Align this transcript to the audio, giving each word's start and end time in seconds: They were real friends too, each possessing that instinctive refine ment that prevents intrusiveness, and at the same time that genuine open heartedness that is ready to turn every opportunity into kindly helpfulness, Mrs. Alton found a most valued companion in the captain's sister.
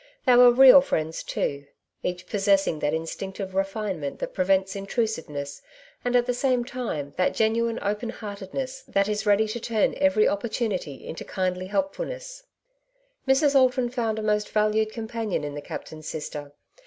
They 0.25 0.35
were 0.35 0.49
real 0.51 0.81
friends 0.81 1.21
too, 1.21 1.67
each 2.01 2.25
possessing 2.25 2.79
that 2.79 2.91
instinctive 2.91 3.53
refine 3.53 3.99
ment 3.99 4.17
that 4.17 4.33
prevents 4.33 4.75
intrusiveness, 4.75 5.61
and 6.03 6.15
at 6.15 6.25
the 6.25 6.33
same 6.33 6.65
time 6.65 7.13
that 7.17 7.35
genuine 7.35 7.77
open 7.83 8.09
heartedness 8.09 8.81
that 8.87 9.07
is 9.07 9.27
ready 9.27 9.47
to 9.49 9.59
turn 9.59 9.93
every 9.99 10.27
opportunity 10.27 11.05
into 11.05 11.23
kindly 11.23 11.67
helpfulness, 11.67 12.41
Mrs. 13.27 13.53
Alton 13.53 13.91
found 13.91 14.17
a 14.17 14.23
most 14.23 14.49
valued 14.49 14.91
companion 14.91 15.43
in 15.43 15.53
the 15.53 15.61
captain's 15.61 16.07
sister. 16.07 16.51